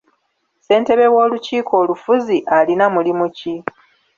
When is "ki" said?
3.37-3.53